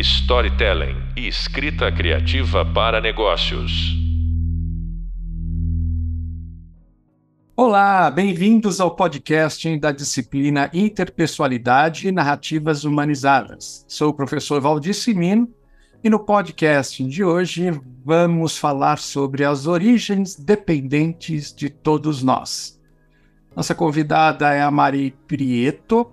[0.00, 3.70] storytelling e escrita criativa para negócios.
[7.54, 13.84] Olá, bem-vindos ao podcast da disciplina Interpessoalidade e Narrativas Humanizadas.
[13.86, 15.46] Sou o professor Valdir Simino
[16.02, 17.70] e no podcast de hoje
[18.02, 22.80] vamos falar sobre as origens dependentes de todos nós.
[23.54, 26.10] Nossa convidada é a Mari Prieto,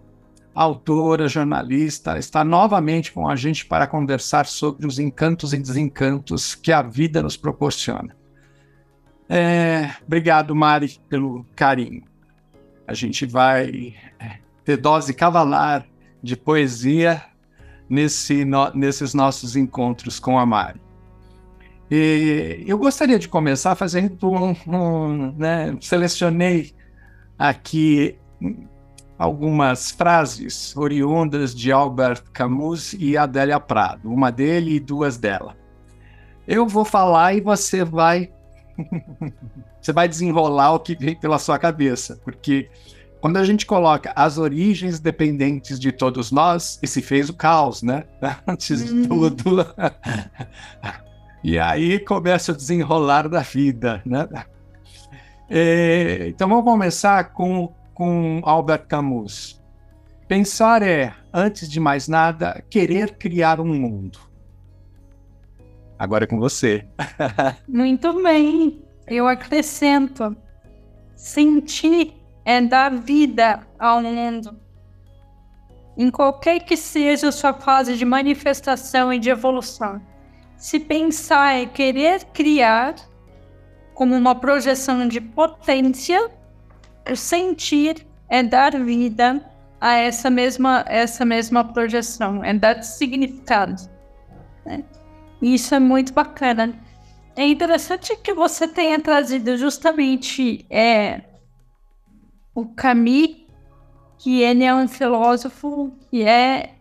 [0.63, 6.71] autora, jornalista, está novamente com a gente para conversar sobre os encantos e desencantos que
[6.71, 8.15] a vida nos proporciona.
[9.29, 12.03] É, obrigado, Mari, pelo carinho.
[12.87, 15.85] A gente vai é, ter dose cavalar
[16.23, 17.21] de poesia
[17.87, 20.81] nesse, no, nesses nossos encontros com a Mari.
[21.91, 26.73] E eu gostaria de começar fazendo um, um né, selecionei
[27.37, 28.17] aqui
[29.17, 35.55] algumas frases oriundas de Albert Camus e Adélia Prado, uma dele e duas dela.
[36.47, 38.31] Eu vou falar e você vai
[39.81, 42.69] você vai desenrolar o que vem pela sua cabeça, porque
[43.19, 47.81] quando a gente coloca as origens dependentes de todos nós, e se fez o caos,
[47.81, 48.03] né?
[48.47, 49.07] Antes de uhum.
[49.07, 49.65] tudo.
[51.43, 54.27] e aí começa o desenrolar da vida, né?
[55.49, 59.59] É, então vamos começar com com Albert Camus.
[60.27, 64.19] Pensar é, antes de mais nada, querer criar um mundo.
[65.97, 66.87] Agora é com você.
[67.67, 68.83] Muito bem.
[69.07, 70.37] Eu acrescento.
[71.15, 72.13] Sentir
[72.45, 74.55] é dar vida ao mundo.
[75.97, 79.99] Em qualquer que seja a sua fase de manifestação e de evolução.
[80.55, 82.93] Se pensar é querer criar
[83.95, 86.36] como uma projeção de potência
[87.15, 89.43] sentir é dar vida
[89.79, 93.81] a essa mesma, essa mesma projeção, é dar significado.
[94.65, 94.83] Né?
[95.41, 96.73] Isso é muito bacana.
[97.35, 101.21] É interessante que você tenha trazido justamente é,
[102.55, 103.45] o Camus,
[104.17, 106.73] que ele é um filósofo que é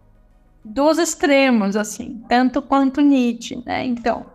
[0.64, 3.84] dos extremos, assim, tanto quanto Nietzsche, né?
[3.84, 4.26] Então,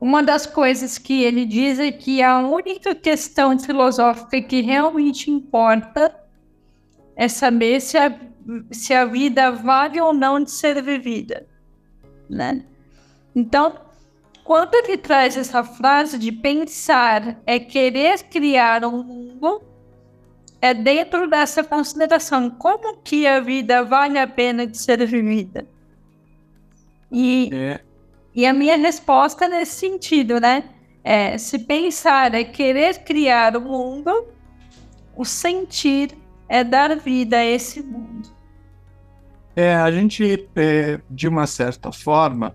[0.00, 6.14] uma das coisas que ele diz é que a única questão filosófica que realmente importa
[7.16, 8.16] é saber se a,
[8.70, 11.46] se a vida vale ou não de ser vivida,
[12.30, 12.64] né?
[13.34, 13.74] Então,
[14.44, 19.62] quando ele traz essa frase de pensar é querer criar um mundo,
[20.60, 25.66] é dentro dessa consideração como que a vida vale a pena de ser vivida.
[27.10, 27.80] E é.
[28.34, 30.64] E a minha resposta nesse sentido, né?
[31.02, 34.26] É, se pensar é querer criar o mundo,
[35.16, 36.16] o sentir
[36.48, 38.28] é dar vida a esse mundo.
[39.56, 42.54] É, a gente, é, de uma certa forma,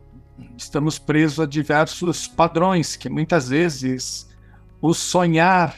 [0.58, 4.30] estamos presos a diversos padrões que muitas vezes
[4.82, 5.78] o sonhar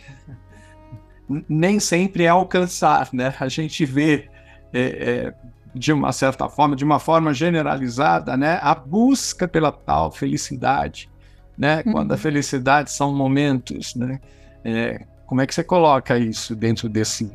[1.49, 3.33] nem sempre é alcançar, né?
[3.39, 4.29] A gente vê
[4.71, 5.33] é, é,
[5.75, 11.09] de uma certa forma, de uma forma generalizada, né, a busca pela tal felicidade,
[11.57, 11.91] né, uhum.
[11.91, 14.21] quando a felicidade são momentos, né,
[14.63, 17.29] é, como é que você coloca isso dentro desse,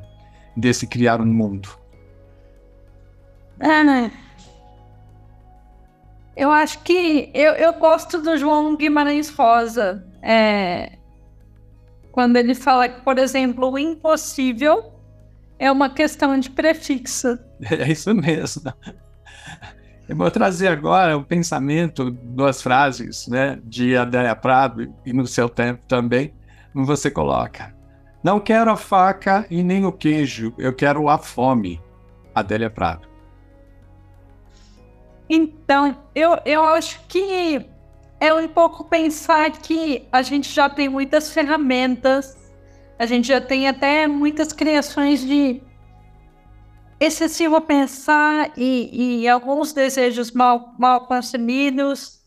[0.56, 1.68] desse criar um mundo?
[3.58, 4.10] É, né?
[6.34, 10.92] Eu acho que eu, eu gosto do João Guimarães Rosa, é,
[12.10, 14.99] quando ele fala que, por exemplo, o impossível
[15.60, 17.38] é uma questão de prefixo.
[17.71, 18.72] É isso mesmo.
[20.09, 25.48] Eu vou trazer agora o pensamento, duas frases, né, de Adélia Prado e no seu
[25.48, 26.34] tempo também,
[26.75, 27.76] você coloca.
[28.25, 31.81] Não quero a faca e nem o queijo, eu quero a fome.
[32.34, 33.06] Adélia Prado.
[35.28, 37.66] Então, eu, eu acho que
[38.19, 42.39] é um pouco pensar que a gente já tem muitas ferramentas
[43.00, 45.62] a gente já tem até muitas criações de
[47.00, 52.20] excessivo pensar e, e alguns desejos mal, mal concebidos,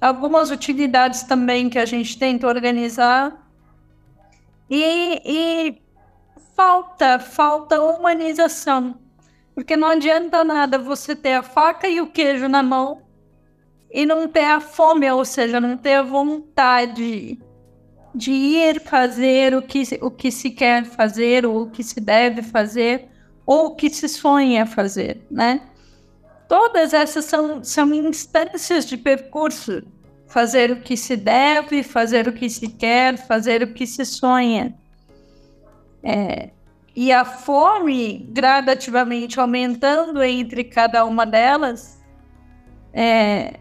[0.00, 3.48] algumas utilidades também que a gente tenta organizar.
[4.68, 5.82] E, e
[6.56, 8.98] falta, falta humanização.
[9.54, 13.02] Porque não adianta nada você ter a faca e o queijo na mão
[13.88, 17.38] e não ter a fome, ou seja, não ter a vontade
[18.18, 22.42] de ir fazer o que, o que se quer fazer, ou o que se deve
[22.42, 23.06] fazer,
[23.46, 25.62] ou o que se sonha fazer, né?
[26.48, 29.82] Todas essas são, são instâncias de percurso.
[30.26, 34.74] Fazer o que se deve, fazer o que se quer, fazer o que se sonha.
[36.02, 36.50] É,
[36.94, 41.98] e a fome gradativamente aumentando entre cada uma delas
[42.92, 43.54] é,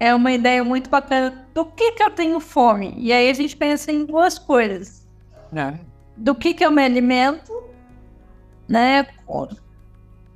[0.00, 2.94] é uma ideia muito bacana do que, que eu tenho fome.
[2.96, 5.08] E aí a gente pensa em duas coisas.
[5.54, 5.74] É.
[6.16, 7.52] Do que, que eu me alimento,
[8.68, 9.06] né?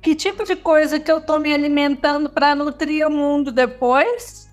[0.01, 4.49] Que tipo de coisa que eu estou me alimentando para nutrir o mundo depois?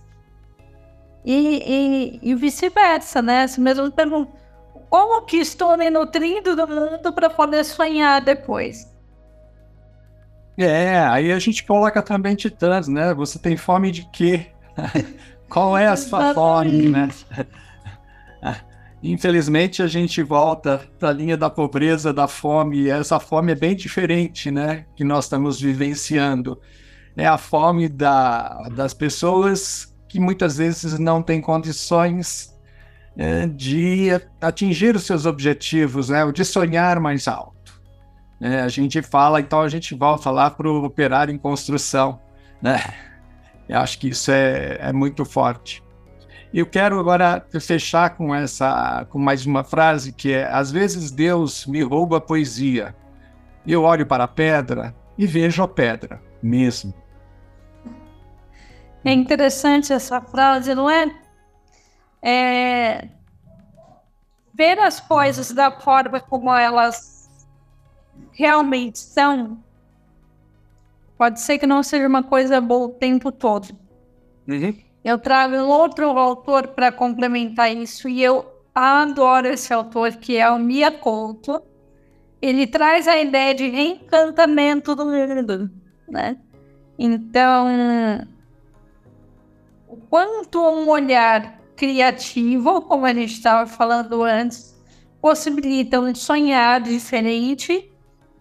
[1.25, 3.47] E, e, e vice-versa, né?
[3.47, 4.33] Se mesmo pergunta,
[4.89, 8.91] como que estou me nutrindo do mundo para poder sonhar depois?
[10.59, 13.15] É, aí a gente coloca também titãs, né?
[13.15, 14.49] Você tem fome de quê?
[15.53, 17.11] Qual é a sua fome, né?
[19.03, 23.55] Infelizmente, a gente volta para a linha da pobreza, da fome, e essa fome é
[23.55, 24.87] bem diferente, né?
[24.97, 26.59] Que nós estamos vivenciando.
[27.15, 32.59] É a fome da, das pessoas que muitas vezes não têm condições
[33.15, 34.09] é, de
[34.41, 36.25] atingir os seus objetivos, né?
[36.33, 37.79] De sonhar mais alto.
[38.41, 42.19] É, a gente fala, então a gente volta lá para o operário em construção,
[42.63, 43.12] né?
[43.69, 45.83] Eu acho que isso é, é muito forte.
[46.53, 51.67] Eu quero agora fechar com essa, com mais uma frase que é: às vezes Deus
[51.67, 52.95] me rouba a poesia.
[53.67, 56.93] Eu olho para a pedra e vejo a pedra mesmo.
[59.05, 61.15] É interessante essa frase, não é?
[62.23, 63.09] é?
[64.55, 67.47] Ver as coisas da forma como elas
[68.33, 69.59] realmente são
[71.23, 73.69] Pode ser que não seja uma coisa boa o tempo todo.
[74.49, 74.75] Uhum.
[75.05, 80.51] Eu trago um outro autor para complementar isso e eu adoro esse autor, que é
[80.51, 81.63] o Mia Couto.
[82.41, 85.71] Ele traz a ideia de reencantamento do mundo,
[86.09, 86.37] né?
[86.99, 87.69] Então,
[89.87, 94.77] o quanto um olhar criativo, como a gente estava falando antes,
[95.21, 97.89] possibilita um sonhar diferente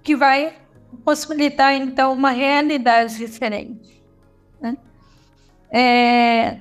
[0.02, 0.61] que vai
[0.98, 4.04] possibilitar, então, uma realidade diferente.
[4.60, 4.78] Né?
[5.72, 6.58] É...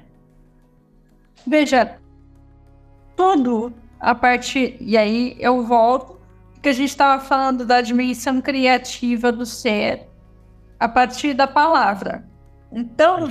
[1.46, 1.98] Veja,
[3.16, 4.76] tudo a partir.
[4.80, 6.18] E aí eu volto,
[6.54, 10.08] porque a gente estava falando da dimensão criativa do ser
[10.78, 12.24] a partir da palavra.
[12.72, 13.28] Então,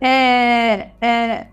[0.00, 1.48] é, é,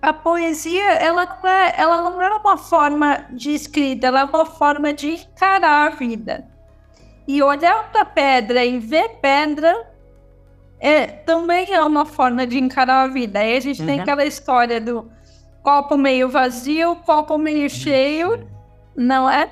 [0.00, 4.46] a poesia ela não, é, ela não é uma forma de escrita, ela é uma
[4.46, 6.46] forma de encarar a vida.
[7.26, 9.86] E olhar para pedra e ver pedra
[10.78, 13.38] é, também é uma forma de encarar a vida.
[13.38, 13.86] Aí a gente uhum.
[13.86, 15.10] tem aquela história do
[15.62, 18.46] copo meio vazio, copo meio cheio,
[18.94, 19.50] não é?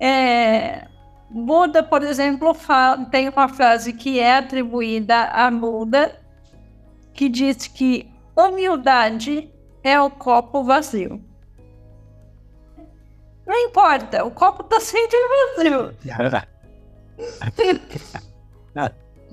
[0.00, 0.88] é
[1.28, 6.18] Buda, por exemplo, fala, tem uma frase que é atribuída a Buda,
[7.12, 9.50] que diz que humildade
[9.82, 11.22] é o copo vazio.
[13.46, 15.16] Não importa, o copo tá sempre
[15.56, 15.94] vazio.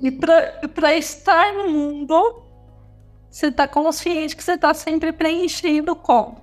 [0.00, 0.10] e
[0.68, 2.42] para estar no mundo,
[3.28, 6.40] você tá consciente que você tá sempre preenchendo o copo.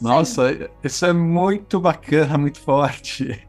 [0.00, 0.50] Nossa,
[0.82, 3.46] isso é muito bacana, muito forte.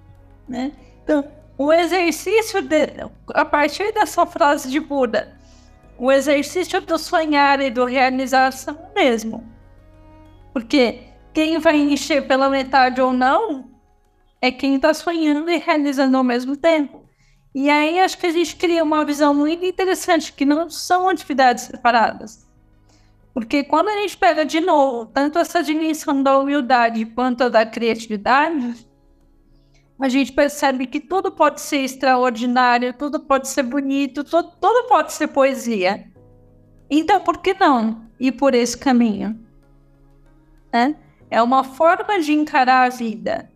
[0.47, 0.71] Né?
[1.03, 1.27] Então,
[1.57, 2.87] o exercício de,
[3.33, 5.35] a partir dessa frase de Buda,
[5.97, 9.43] o exercício do sonhar e do realização mesmo.
[10.53, 10.99] Porque
[11.35, 13.69] quem vai encher pela metade ou não
[14.41, 17.03] é quem está sonhando e realizando ao mesmo tempo.
[17.53, 21.65] E aí acho que a gente cria uma visão muito interessante, que não são atividades
[21.65, 22.47] separadas.
[23.33, 27.65] Porque quando a gente pega de novo tanto essa dimensão da humildade quanto a da
[27.65, 28.87] criatividade,
[29.99, 35.11] a gente percebe que tudo pode ser extraordinário, tudo pode ser bonito, tudo, tudo pode
[35.11, 36.09] ser poesia.
[36.89, 39.37] Então, por que não ir por esse caminho?
[40.71, 40.95] Né?
[41.29, 43.49] É uma forma de encarar a vida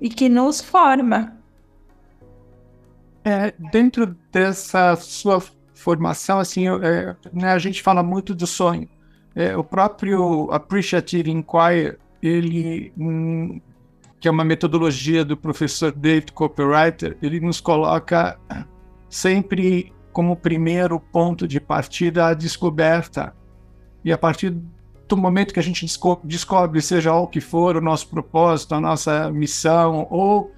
[0.00, 1.36] e que nos forma.
[3.24, 5.42] É, dentro dessa sua
[5.74, 8.88] formação, assim, é, né, a gente fala muito do sonho.
[9.34, 13.60] É, o próprio Appreciative Inquiry, ele, hum,
[14.18, 18.38] que é uma metodologia do professor David Copywriter, ele nos coloca
[19.08, 23.34] sempre como primeiro ponto de partida a descoberta.
[24.04, 24.56] E a partir
[25.10, 25.84] do momento que a gente
[26.24, 30.52] descobre, seja o que for, o nosso propósito, a nossa missão, ou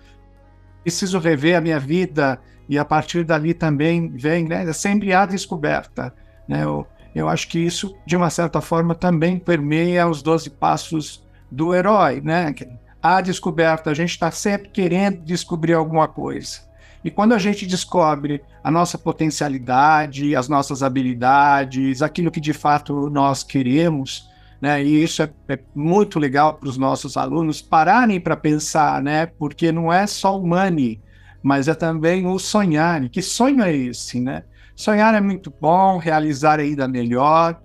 [0.82, 5.24] preciso rever a minha vida, e a partir dali também vem, né, é sempre a
[5.24, 6.14] descoberta.
[6.46, 6.64] Né?
[6.64, 11.74] Eu, eu acho que isso, de uma certa forma, também permeia os 12 passos do
[11.74, 12.54] herói, né?
[13.02, 16.60] A descoberta, a gente está sempre querendo descobrir alguma coisa.
[17.04, 23.10] E quando a gente descobre a nossa potencialidade, as nossas habilidades, aquilo que de fato
[23.10, 24.31] nós queremos,
[24.62, 24.80] né?
[24.80, 29.26] E isso é, é muito legal para os nossos alunos pararem para pensar, né?
[29.26, 31.02] Porque não é só o money,
[31.42, 33.08] mas é também o sonhar.
[33.08, 34.44] Que sonho é esse, né?
[34.76, 37.60] Sonhar é muito bom, realizar é ainda melhor.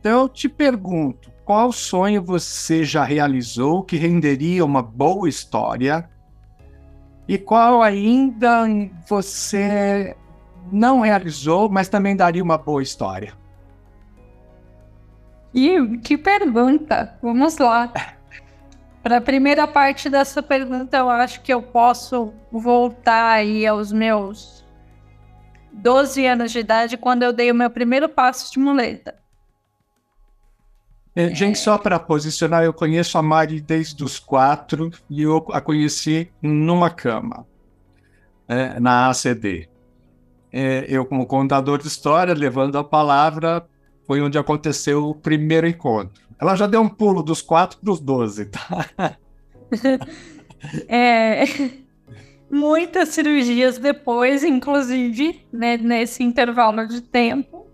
[0.00, 6.08] Então eu te pergunto, qual sonho você já realizou que renderia uma boa história?
[7.28, 8.64] E qual ainda
[9.06, 10.16] você
[10.72, 13.41] não realizou, mas também daria uma boa história?
[15.54, 17.18] E que pergunta!
[17.22, 17.92] Vamos lá.
[19.02, 24.64] Para a primeira parte dessa pergunta, eu acho que eu posso voltar aí aos meus
[25.72, 29.16] 12 anos de idade, quando eu dei o meu primeiro passo de muleta.
[31.14, 35.60] É, gente, só para posicionar, eu conheço a Mari desde os quatro e eu a
[35.60, 37.46] conheci numa cama,
[38.48, 39.68] é, na ACD.
[40.50, 43.66] É, eu, como contador de história, levando a palavra,
[44.12, 46.22] foi onde aconteceu o primeiro encontro.
[46.38, 48.86] Ela já deu um pulo dos quatro para os doze, tá?
[50.86, 51.44] é,
[52.52, 57.66] muitas cirurgias depois, inclusive, né, nesse intervalo de tempo,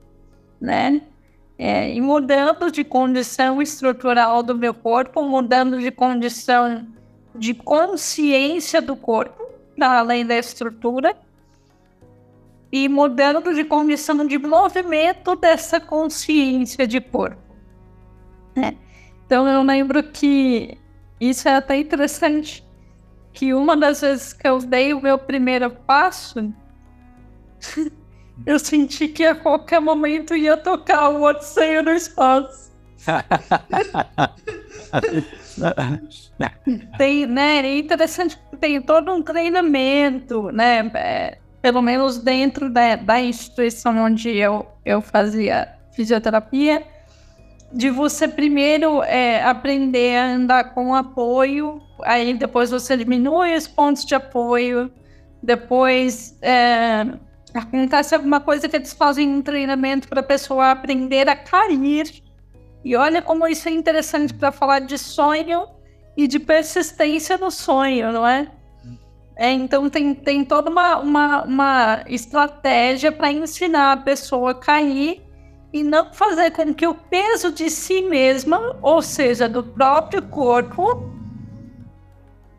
[0.60, 1.02] né?
[1.58, 6.86] É, e mudando de condição estrutural do meu corpo, mudando de condição
[7.34, 9.44] de consciência do corpo,
[9.80, 11.16] além da estrutura,
[12.70, 17.42] e mudando de condição de movimento dessa consciência de corpo.
[18.54, 18.76] Né?
[19.24, 20.76] Então eu lembro que
[21.20, 22.66] isso é até interessante,
[23.32, 26.52] que uma das vezes que eu dei o meu primeiro passo,
[28.46, 32.68] eu senti que a qualquer momento ia tocar o Odisseia no espaço.
[36.98, 43.20] tem, né, é interessante, tem todo um treinamento, né, é, pelo menos dentro da, da
[43.20, 46.86] instituição onde eu, eu fazia fisioterapia,
[47.72, 54.04] de você primeiro é, aprender a andar com apoio, aí depois você diminui os pontos
[54.04, 54.90] de apoio,
[55.42, 57.06] depois é,
[57.52, 62.22] acontece alguma coisa que eles fazem um treinamento para a pessoa aprender a cair.
[62.84, 65.66] E olha como isso é interessante para falar de sonho
[66.16, 68.50] e de persistência no sonho, não é?
[69.38, 75.22] É, então tem, tem toda uma, uma, uma estratégia para ensinar a pessoa a cair
[75.72, 81.08] e não fazer com que o peso de si mesma, ou seja, do próprio corpo,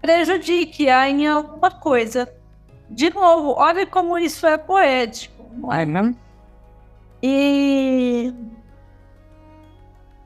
[0.02, 2.34] prejudique-a em alguma coisa.
[2.90, 6.18] De novo, olha como isso é poético, não é mesmo?
[7.22, 8.34] E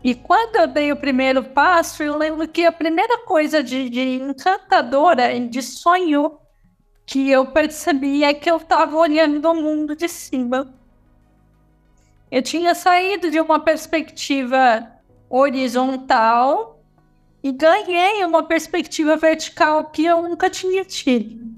[0.03, 4.01] e quando eu dei o primeiro passo, eu lembro que a primeira coisa de, de
[4.01, 6.42] encantadora, de sonho,
[7.05, 10.73] que eu percebi é que eu estava olhando o mundo de cima.
[12.31, 14.87] Eu tinha saído de uma perspectiva
[15.29, 16.79] horizontal
[17.43, 21.53] e ganhei uma perspectiva vertical que eu nunca tinha tido.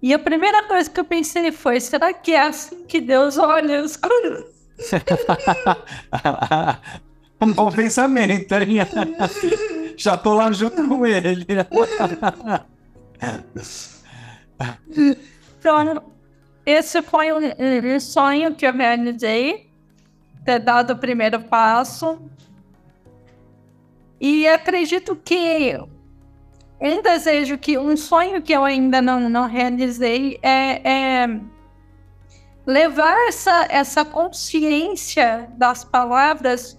[0.00, 3.80] E a primeira coisa que eu pensei foi: será que é assim que Deus olha
[3.80, 4.44] as coisas?
[7.40, 8.78] um bom pensamento, hein?
[9.96, 11.44] Já tô lá junto com ele.
[15.58, 16.04] Então,
[16.64, 19.68] esse foi um sonho que eu realizei,
[20.44, 22.22] ter dado o primeiro passo.
[24.20, 25.76] E acredito que
[26.80, 31.40] um desejo que um sonho que eu ainda não, não realizei é, é
[32.64, 36.78] levar essa, essa consciência das palavras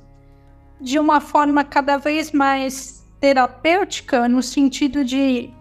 [0.79, 5.51] de uma forma cada vez mais terapêutica, no sentido de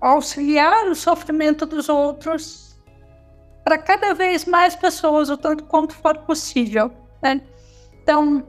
[0.00, 2.66] auxiliar o sofrimento dos outros
[3.64, 6.92] para cada vez mais pessoas, o tanto quanto for possível.
[7.20, 7.40] Né?
[8.02, 8.46] Então,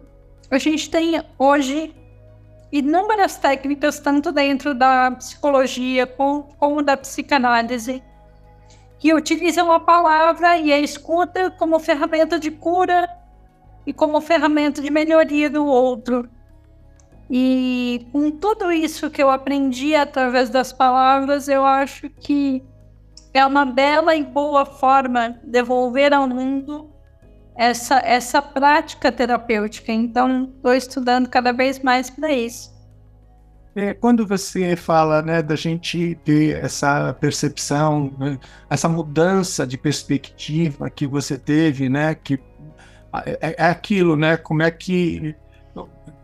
[0.51, 1.96] a gente tem hoje
[2.72, 8.04] inúmeras técnicas, tanto dentro da psicologia como, da psicanálise,
[9.00, 13.10] que utilizam a palavra e a escuta como ferramenta de cura
[13.86, 16.30] e como ferramenta de melhoria do outro.
[17.29, 22.63] E com tudo isso que eu aprendi através das palavras, eu acho que
[23.34, 26.89] é uma bela e boa forma de devolver ao mundo
[27.55, 29.91] essa, essa prática terapêutica.
[29.91, 32.75] Então, estou estudando cada vez mais para isso.
[33.75, 40.89] É, quando você fala né, da gente ter essa percepção, né, essa mudança de perspectiva
[40.89, 42.39] que você teve, né, que
[43.25, 45.36] é, é aquilo, né, como é que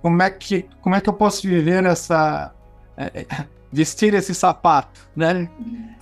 [0.03, 2.53] como é que, como é que eu posso viver essa.
[2.97, 5.49] É, é, vestir esse sapato, né?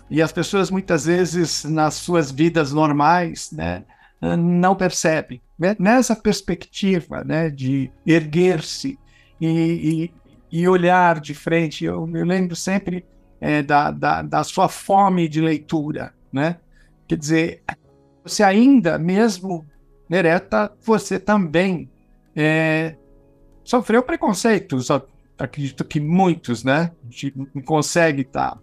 [0.10, 3.86] E as pessoas muitas vezes nas suas vidas normais, né,
[4.20, 5.41] não percebem.
[5.58, 5.74] Né?
[5.79, 9.00] Nessa perspectiva, né, de erguer-se
[9.39, 10.12] e,
[10.51, 13.05] e, e, olhar de frente, eu, eu lembro sempre
[13.39, 16.58] é, da, da, da, sua fome de leitura, né?
[17.08, 17.63] Quer dizer,
[18.22, 19.65] você ainda, mesmo
[20.10, 21.89] ereta, você também
[22.36, 22.98] é,
[23.72, 24.90] sofreu preconceitos.
[25.38, 26.92] Acredito que muitos, né?
[27.56, 28.51] Não consegue estar.
[28.51, 28.60] Tá.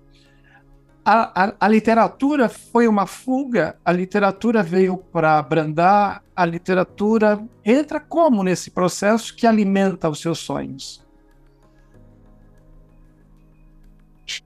[1.05, 7.99] A, a, a, literatura foi uma fuga, a literatura veio para abrandar, a literatura entra
[7.99, 11.03] como nesse processo que alimenta os seus sonhos?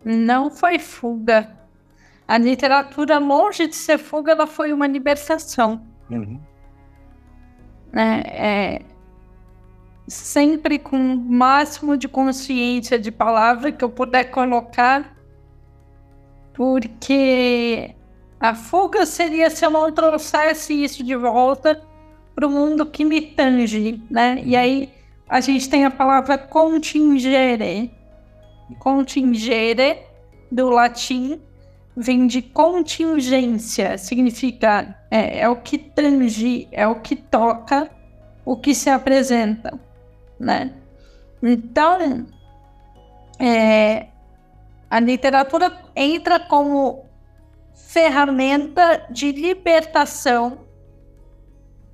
[0.05, 1.51] Não foi fuga.
[2.29, 5.85] A literatura, longe de ser fuga, ela foi uma libertação.
[6.09, 6.41] Uhum.
[7.93, 8.92] É, é,
[10.07, 15.17] sempre com o máximo de consciência de palavra que eu puder colocar,
[16.53, 17.95] porque
[18.41, 21.81] a fuga seria se eu não trouxesse isso de volta
[22.35, 24.43] para o mundo que me tange, né?
[24.45, 24.91] E aí
[25.29, 27.91] a gente tem a palavra contingere,
[28.79, 29.99] Contingere,
[30.51, 31.41] do latim,
[31.97, 37.91] vem de contingência, significa é, é o que tange, é o que toca,
[38.45, 39.79] o que se apresenta,
[40.43, 40.73] né?
[41.43, 42.27] Então,
[43.39, 44.09] é,
[44.91, 47.07] a literatura entra como
[47.75, 50.67] ferramenta de libertação,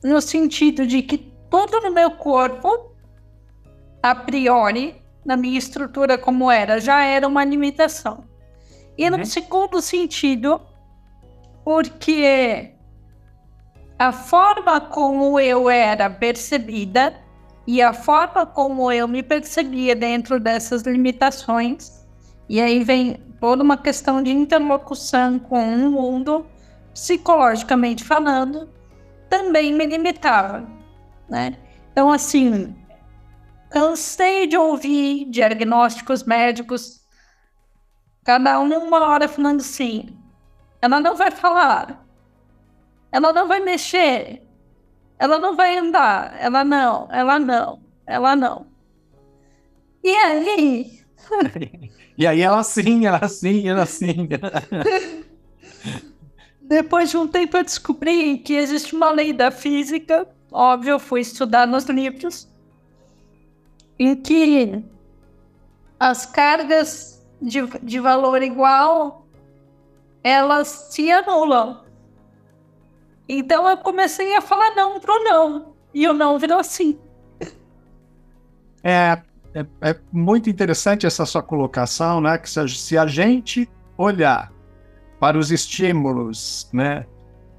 [0.02, 1.18] no sentido de que
[1.50, 2.92] tudo no meu corpo,
[4.02, 8.24] a priori, na minha estrutura como era, já era uma limitação.
[8.96, 9.24] E no uhum.
[9.24, 10.60] segundo sentido,
[11.64, 12.72] porque
[13.98, 17.27] a forma como eu era percebida
[17.68, 22.06] e a forma como eu me percebia dentro dessas limitações,
[22.48, 26.46] e aí vem toda uma questão de interlocução com o mundo,
[26.94, 28.70] psicologicamente falando,
[29.28, 30.66] também me limitava,
[31.28, 31.58] né?
[31.92, 32.74] Então, assim,
[33.68, 37.02] Cansei de ouvir diagnósticos médicos,
[38.24, 40.18] cada um uma hora falando assim:
[40.80, 42.02] ela não vai falar,
[43.12, 44.47] ela não vai mexer,
[45.18, 48.66] ela não vai andar, ela não, ela não, ela não.
[50.02, 51.00] E aí?
[52.16, 54.28] e aí ela sim, ela sim, ela sim.
[56.62, 61.20] Depois de um tempo eu descobri que existe uma lei da física, óbvio, eu fui
[61.20, 62.46] estudar nos livros,
[63.98, 64.84] em que
[65.98, 69.26] as cargas de, de valor igual
[70.22, 71.87] elas se anulam.
[73.28, 75.74] Então eu comecei a falar não pro não.
[75.92, 76.98] E o não virou sim.
[78.82, 79.20] É,
[79.54, 82.38] é, é, muito interessante essa sua colocação, né?
[82.38, 84.52] Que se, se a gente olhar
[85.18, 87.04] para os estímulos, né?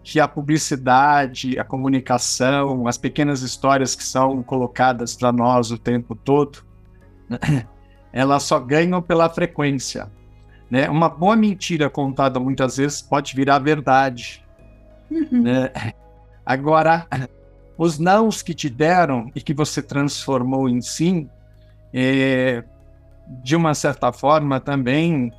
[0.03, 6.15] Que a publicidade, a comunicação, as pequenas histórias que são colocadas para nós o tempo
[6.15, 6.65] todo,
[8.11, 10.09] elas só ganham pela frequência.
[10.69, 10.89] Né?
[10.89, 14.45] Uma boa mentira contada muitas vezes pode virar verdade.
[15.11, 15.41] Uhum.
[15.43, 15.71] Né?
[16.45, 17.07] Agora,
[17.77, 21.29] os nãos que te deram e que você transformou em sim,
[21.93, 22.63] é,
[23.43, 25.31] de uma certa forma também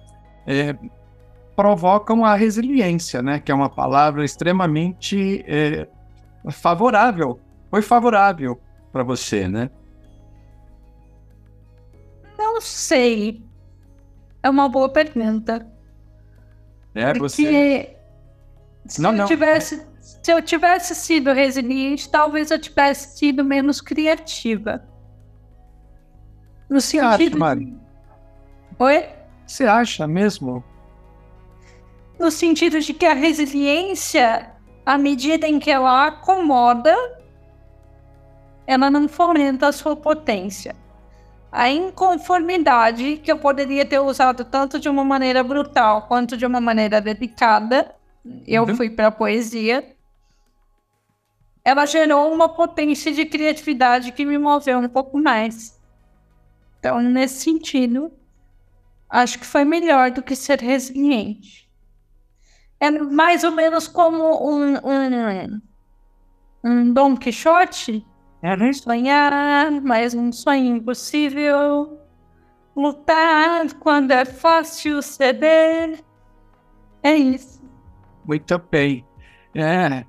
[0.46, 0.76] é,
[1.54, 3.38] provocam a resiliência, né?
[3.38, 5.86] Que é uma palavra extremamente é,
[6.50, 7.38] favorável.
[7.70, 9.70] Foi favorável para você, né?
[12.38, 13.44] Não sei.
[14.42, 15.66] É uma boa pergunta.
[16.94, 17.96] É, Porque você.
[18.90, 19.26] Se não, eu não.
[19.26, 24.82] tivesse, se eu tivesse sido resiliente, talvez eu tivesse sido menos criativa.
[26.68, 27.36] No sentido.
[27.36, 27.74] Acha, Mari?
[28.78, 29.08] Oi?
[29.46, 30.64] Você acha mesmo?
[32.20, 34.52] no sentido de que a resiliência,
[34.84, 36.94] à medida em que ela acomoda,
[38.66, 40.76] ela não fomenta a sua potência.
[41.50, 46.60] A inconformidade, que eu poderia ter usado tanto de uma maneira brutal quanto de uma
[46.60, 47.94] maneira delicada,
[48.46, 48.76] eu uhum.
[48.76, 49.96] fui para a poesia,
[51.64, 55.78] ela gerou uma potência de criatividade que me moveu um pouco mais.
[56.78, 58.10] Então, nesse sentido,
[59.08, 61.68] acho que foi melhor do que ser resiliente.
[62.78, 65.60] É mais ou menos como um, um,
[66.64, 68.06] um Dom Quixote.
[68.42, 71.98] É sonhar, mas um sonho impossível.
[72.74, 76.02] Lutar quando é fácil ceder.
[77.02, 77.59] É isso.
[78.24, 79.04] Muito bem.
[79.54, 80.04] É,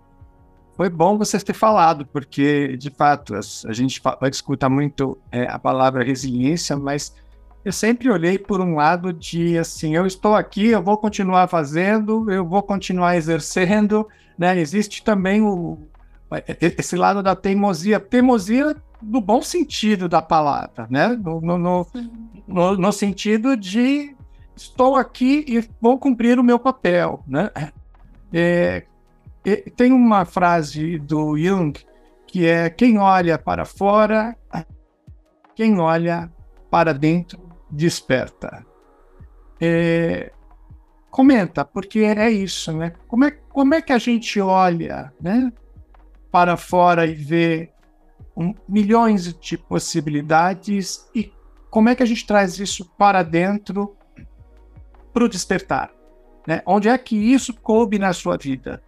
[0.76, 5.60] foi bom você ter falado, porque, de fato, a gente vai escutar muito é, a
[5.60, 7.16] palavra resiliência, mas
[7.64, 12.32] eu sempre olhei por um lado de assim, eu estou aqui, eu vou continuar fazendo,
[12.32, 14.60] eu vou continuar exercendo, né?
[14.60, 15.78] Existe também o
[16.60, 21.10] esse lado da teimosia, teimosia no bom sentido da palavra, né?
[21.10, 21.88] No, no, no,
[22.48, 24.16] no, no sentido de
[24.56, 27.52] estou aqui e vou cumprir o meu papel, né?
[28.34, 28.84] É,
[29.46, 31.74] é, tem uma frase do Jung
[32.28, 34.36] que é quem olha para fora,
[35.54, 36.32] quem olha
[36.70, 37.38] para dentro
[37.70, 38.66] desperta.
[39.60, 40.32] É,
[41.10, 42.94] comenta, porque é isso, né?
[43.08, 45.52] Como é, como é que a gente olha né,
[46.32, 47.70] para fora e vê
[48.36, 51.34] um, milhões de possibilidades e
[51.70, 53.96] como é que a gente traz isso para dentro
[55.14, 55.92] para o despertar?
[56.46, 56.62] Né?
[56.66, 58.82] Onde é que isso coube na sua vida?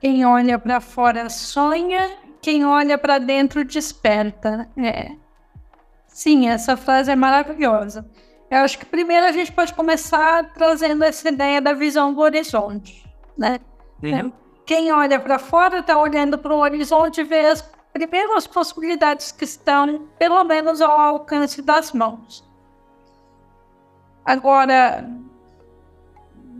[0.00, 4.68] Quem olha para fora sonha, quem olha para dentro desperta.
[4.76, 5.12] É.
[6.08, 8.08] Sim, essa frase é maravilhosa.
[8.50, 13.06] Eu acho que primeiro a gente pode começar trazendo essa ideia da visão do horizonte,
[13.38, 13.60] né?
[14.02, 14.32] Uhum.
[14.66, 19.44] Quem olha para fora está olhando para o horizonte e vê as primeiras possibilidades que
[19.44, 22.48] estão, pelo menos, ao alcance das mãos.
[24.24, 25.08] Agora,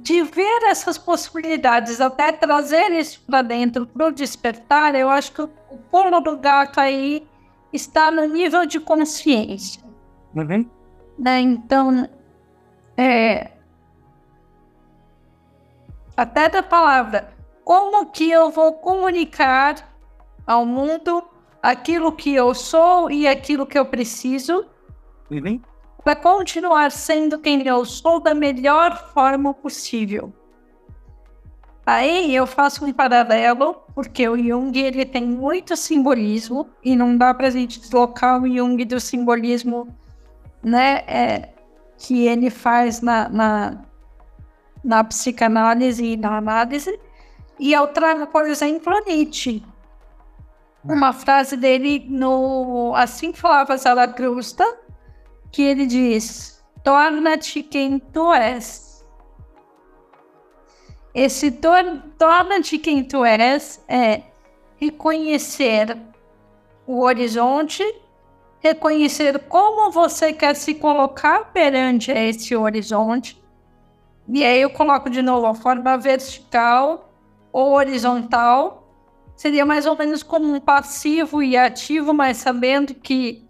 [0.02, 5.42] de ver essas possibilidades até trazer isso para dentro para o despertar, eu acho que
[5.42, 5.48] o
[5.90, 7.26] pulo do gato aí
[7.72, 9.82] está no nível de consciência.
[10.34, 10.68] Uhum.
[11.18, 11.40] Né?
[11.40, 12.08] Então,
[12.96, 13.50] é,
[16.16, 19.94] até da palavra, como que eu vou comunicar
[20.46, 21.22] ao mundo
[21.62, 24.64] aquilo que eu sou e aquilo que eu preciso?
[25.30, 25.60] Uhum
[26.02, 30.32] para continuar sendo quem eu sou da melhor forma possível.
[31.84, 37.34] Aí eu faço um paralelo, porque o Jung ele tem muito simbolismo e não dá
[37.34, 39.88] para a gente deslocar o Jung do simbolismo
[40.62, 41.48] né, é,
[41.98, 43.78] que ele faz na, na,
[44.84, 46.98] na psicanálise e na análise.
[47.58, 49.62] E eu trago, por exemplo, a Nietzsche.
[50.82, 54.64] Uma frase dele no Assim Falava Zaratustra,
[55.50, 59.04] que ele diz: torna-te quem tu és.
[61.14, 61.84] Esse tor
[62.18, 64.22] torna-te quem tu és é
[64.76, 65.98] reconhecer
[66.86, 67.84] o horizonte,
[68.60, 73.40] reconhecer como você quer se colocar perante esse horizonte.
[74.28, 77.10] E aí eu coloco de novo a forma vertical
[77.52, 78.88] ou horizontal.
[79.34, 83.49] Seria mais ou menos como um passivo e ativo, mas sabendo que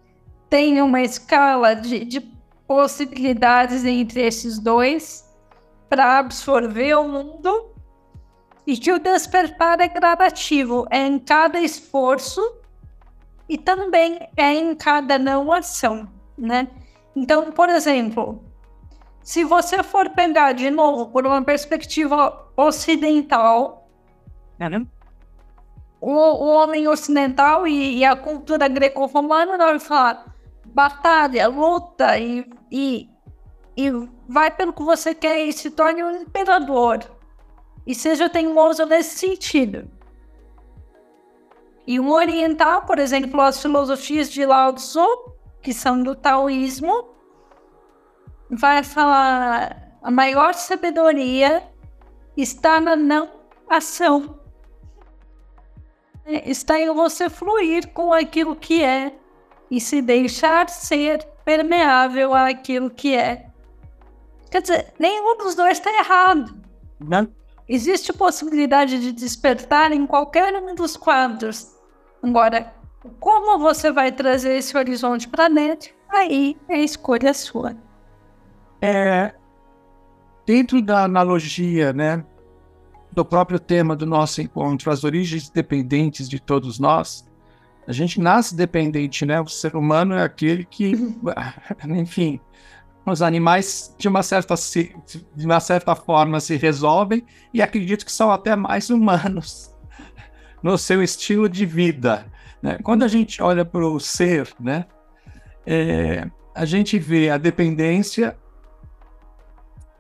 [0.51, 2.21] tem uma escala de, de
[2.67, 5.25] possibilidades entre esses dois
[5.89, 7.71] para absorver o mundo
[8.67, 12.41] e que o despertar é gradativo, é em cada esforço
[13.49, 16.69] e também é em cada não ação, né?
[17.15, 18.45] Então, por exemplo,
[19.23, 23.89] se você for pegar de novo por uma perspectiva ocidental,
[26.01, 30.40] o, o homem ocidental e, e a cultura greco-romana vai falar
[30.75, 33.09] batalha, luta e, e,
[33.77, 33.91] e
[34.29, 36.99] vai pelo que você quer e se torne um imperador.
[37.87, 39.91] E seja teimoso nesse sentido.
[41.87, 45.07] E um oriental, por exemplo, as filosofias de Lao Tzu,
[45.63, 47.09] que são do taoísmo,
[48.51, 51.63] vai falar a maior sabedoria
[52.37, 53.31] está na não
[53.69, 54.39] ação.
[56.27, 59.20] Está em você fluir com aquilo que é
[59.71, 63.47] e se deixar ser permeável àquilo que é.
[64.51, 66.55] Quer dizer, nenhum dos dois está errado.
[66.99, 67.29] Não.
[67.69, 71.73] Existe possibilidade de despertar em qualquer um dos quadros.
[72.21, 72.75] Agora,
[73.21, 77.77] como você vai trazer esse horizonte para dentro, aí é escolha sua.
[78.83, 79.33] É,
[80.45, 82.25] dentro da analogia, né,
[83.13, 87.25] do próprio tema do nosso encontro, as origens dependentes de todos nós,
[87.91, 89.41] a gente nasce dependente, né?
[89.41, 90.93] O ser humano é aquele que,
[91.89, 92.39] enfim,
[93.05, 98.31] os animais de uma certa de uma certa forma se resolvem e acredito que são
[98.31, 99.75] até mais humanos
[100.63, 102.25] no seu estilo de vida.
[102.63, 102.79] Né?
[102.81, 104.87] Quando a gente olha para o ser, né,
[105.67, 108.39] é, a gente vê a dependência,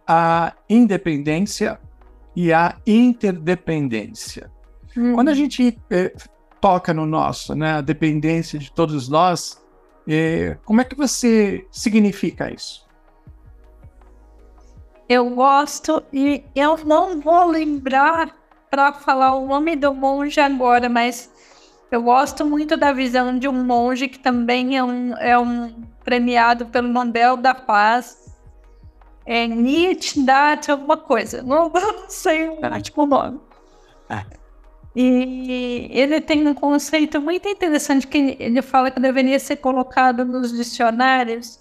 [0.07, 1.81] a independência
[2.37, 4.49] e a interdependência.
[4.97, 5.13] Hum.
[5.13, 6.13] Quando a gente é,
[6.61, 7.75] toca no nosso, né?
[7.75, 9.61] A dependência de todos nós.
[10.09, 12.89] É, como é que você significa isso?
[15.09, 18.37] Eu gosto e eu não vou lembrar
[18.71, 21.31] para falar o nome do monge agora, mas
[21.91, 26.67] eu gosto muito da visão de um monge que também é um, é um premiado
[26.67, 28.33] pelo Nobel da Paz.
[29.27, 30.25] É Nietzsche,
[30.69, 31.43] alguma coisa.
[31.43, 33.41] Não, não sei o último nome.
[34.09, 34.25] Ah.
[34.95, 40.53] E ele tem um conceito muito interessante que ele fala que deveria ser colocado nos
[40.53, 41.61] dicionários,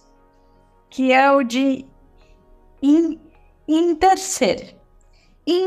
[0.89, 1.85] que é o de
[2.81, 3.19] in,
[3.67, 4.79] interser.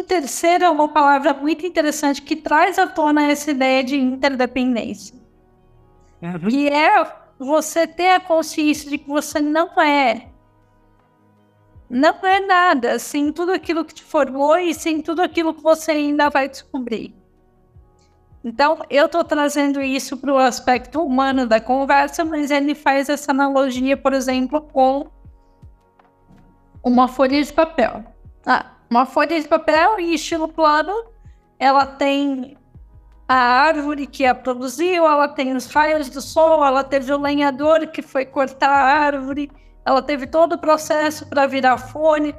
[0.06, 5.16] Terceiro, é uma palavra muito interessante que traz à tona essa ideia de interdependência.
[6.20, 6.48] Uhum.
[6.48, 7.04] Que é
[7.38, 10.28] você ter a consciência de que você não é.
[11.90, 15.92] Não é nada sem tudo aquilo que te formou e sem tudo aquilo que você
[15.92, 17.21] ainda vai descobrir.
[18.44, 23.30] Então, eu estou trazendo isso para o aspecto humano da conversa, mas ele faz essa
[23.30, 25.06] analogia, por exemplo, com
[26.82, 28.04] uma folha de papel.
[28.44, 30.92] Ah, uma folha de papel em estilo plano,
[31.58, 32.56] ela tem
[33.28, 37.86] a árvore que a produziu, ela tem os raios do sol, ela teve o lenhador
[37.86, 39.50] que foi cortar a árvore,
[39.84, 42.36] ela teve todo o processo para virar folha.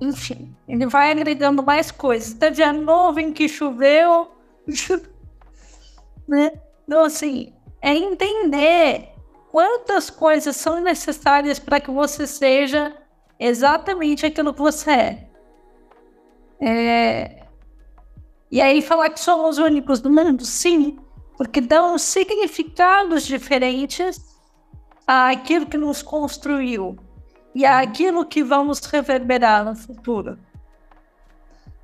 [0.00, 2.34] Enfim, ele vai agregando mais coisas.
[2.34, 4.30] Teve a nuvem que choveu.
[6.26, 6.52] né?
[6.86, 9.10] Então, assim, é entender
[9.50, 12.94] quantas coisas são necessárias para que você seja
[13.38, 15.28] exatamente aquilo que você é.
[16.60, 17.46] é.
[18.50, 20.98] E aí falar que somos únicos no mundo, sim,
[21.36, 24.20] porque dão significados diferentes
[25.06, 26.96] àquilo que nos construiu
[27.54, 30.38] e àquilo que vamos reverberar no futuro.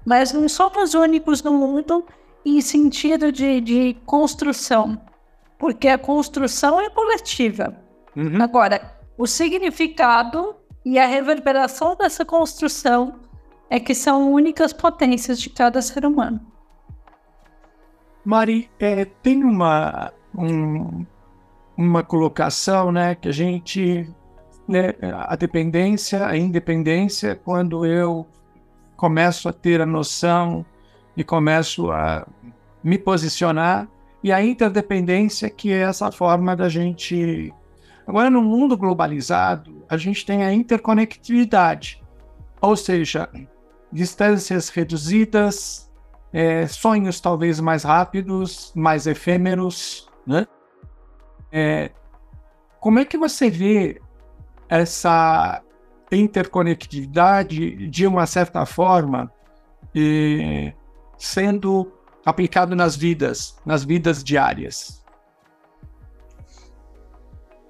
[0.04, 2.06] Mas não somos únicos no mundo
[2.44, 5.00] em sentido de, de construção,
[5.58, 7.76] porque a construção é coletiva.
[8.16, 8.42] Uhum.
[8.42, 13.20] Agora, o significado e a reverberação dessa construção
[13.68, 16.40] é que são únicas potências de cada ser humano.
[18.24, 21.06] Mari, é, tem uma, um,
[21.76, 24.08] uma colocação né, que a gente.
[24.68, 28.26] Né, a dependência, a independência, quando eu
[28.96, 30.64] começo a ter a noção
[31.20, 32.26] e começo a
[32.82, 33.86] me posicionar,
[34.24, 37.52] e a interdependência, que é essa forma da gente.
[38.06, 42.02] Agora, no mundo globalizado, a gente tem a interconectividade,
[42.58, 43.28] ou seja,
[43.92, 45.92] distâncias reduzidas,
[46.32, 50.46] é, sonhos talvez mais rápidos, mais efêmeros, né?
[51.52, 51.90] É,
[52.80, 54.00] como é que você vê
[54.70, 55.62] essa
[56.10, 59.30] interconectividade de uma certa forma
[59.94, 60.72] e,
[61.20, 61.92] sendo
[62.24, 65.04] aplicado nas vidas, nas vidas diárias?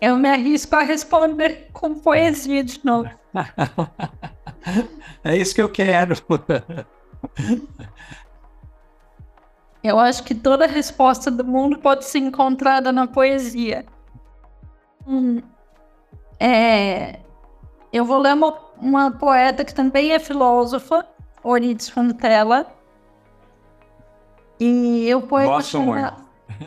[0.00, 3.10] Eu me arrisco a responder com poesia de novo.
[5.22, 6.14] é isso que eu quero.
[9.84, 13.84] eu acho que toda resposta do mundo pode ser encontrada na poesia.
[15.06, 15.42] Hum,
[16.38, 17.18] é,
[17.92, 21.06] eu vou ler uma, uma poeta que também é filósofa,
[21.42, 22.79] Orides Fontella,
[24.60, 26.16] e eu poema chama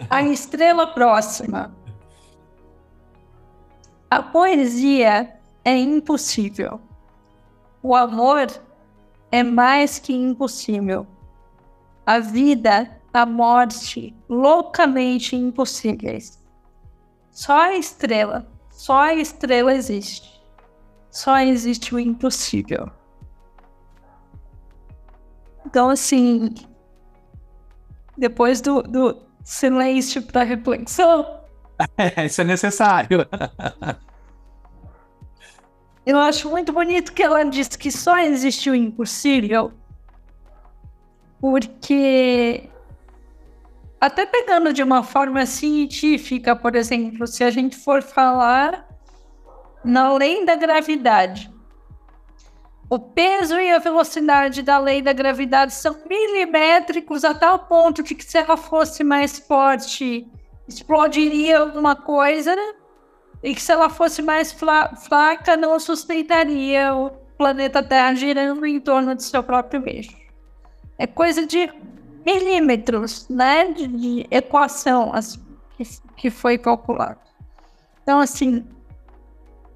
[0.10, 1.72] A Estrela Próxima.
[4.10, 6.82] A poesia é impossível.
[7.84, 8.48] O amor
[9.32, 11.06] é mais que impossível.
[12.06, 16.44] A vida, a morte, loucamente impossíveis.
[17.30, 20.44] Só a estrela, só a estrela existe.
[21.12, 22.90] Só existe o impossível.
[25.66, 26.54] Então, assim,
[28.18, 31.42] depois do, do silêncio para reflexão.
[32.26, 33.28] Isso é necessário.
[36.06, 39.72] Eu acho muito bonito que ela disse que só existiu impossível
[41.40, 42.70] porque
[44.00, 48.86] até pegando de uma forma científica, por exemplo, se a gente for falar
[49.84, 51.53] na lei da gravidade,
[52.90, 58.14] o peso e a velocidade da lei da gravidade são milimétricos a tal ponto de
[58.14, 60.28] que se ela fosse mais forte,
[60.68, 62.74] explodiria alguma coisa, né?
[63.44, 69.14] e que se ela fosse mais fraca, não sustentaria o planeta Terra girando em torno
[69.14, 70.16] de seu próprio eixo.
[70.98, 71.70] É coisa de
[72.26, 75.44] milímetros, né, de, de equação assim,
[75.76, 75.84] que,
[76.16, 77.20] que foi calculado.
[78.02, 78.66] Então, assim,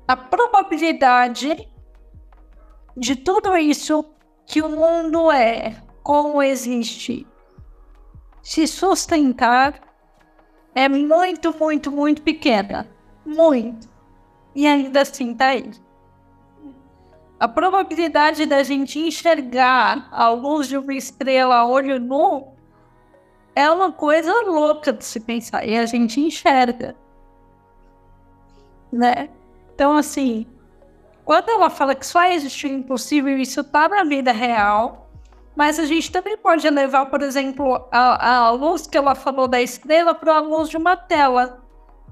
[0.07, 1.67] a probabilidade
[2.97, 4.03] de tudo isso
[4.45, 7.27] que o mundo é, como existe,
[8.41, 9.79] se sustentar
[10.73, 12.89] é muito, muito, muito pequena.
[13.25, 13.87] Muito.
[14.55, 15.69] E ainda assim tá aí.
[17.39, 22.47] A probabilidade da gente enxergar a luz de uma estrela a olho nu
[23.55, 25.67] é uma coisa louca de se pensar.
[25.67, 26.95] E a gente enxerga.
[28.91, 29.29] Né?
[29.73, 30.47] Então, assim,
[31.27, 35.11] quando ela fala que só existe o impossível, isso está na vida real,
[35.57, 39.61] mas a gente também pode levar, por exemplo, a, a luz que ela falou da
[39.61, 41.61] estrela para a luz de uma tela.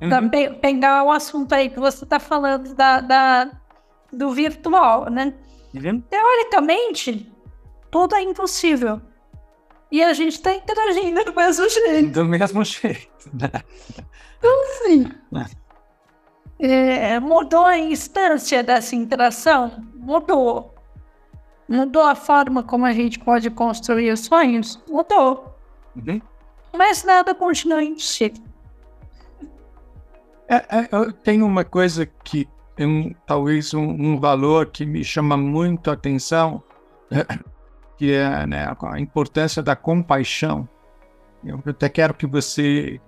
[0.01, 0.29] Uhum.
[0.29, 3.51] Pe pegar o assunto aí que você está falando da, da,
[4.11, 5.33] do virtual, né?
[5.73, 6.01] Uhum.
[6.01, 7.31] Teoricamente,
[7.89, 8.99] tudo é impossível.
[9.89, 12.11] E a gente está interagindo do mesmo jeito.
[12.11, 13.49] Do mesmo jeito, né?
[14.37, 15.09] Então, assim,
[16.71, 19.83] é, mudou a instância dessa interação?
[19.95, 20.73] Mudou.
[21.67, 24.81] Mudou a forma como a gente pode construir os sonhos?
[24.89, 25.55] Mudou.
[25.95, 26.21] Uhum.
[26.77, 28.43] Mas nada continua impossível.
[30.47, 32.47] É, é, eu tenho uma coisa que
[32.79, 36.61] um, talvez um, um, valor que me chama muito a atenção,
[37.97, 40.67] que é né, a importância da compaixão.
[41.43, 42.99] Eu até quero que você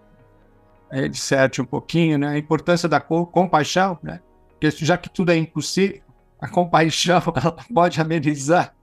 [0.89, 4.19] é, disserte um pouquinho, né, a importância da co compaixão, né,
[4.49, 6.01] porque já que tudo é impossível,
[6.39, 8.73] a compaixão ela pode amenizar.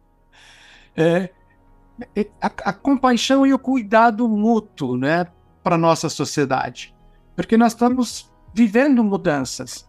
[0.97, 1.31] É,
[2.41, 5.27] a, a, compaixão e o cuidado mútuo, né,
[5.63, 6.95] para nossa sociedade,
[7.35, 9.89] porque nós estamos vivendo mudanças.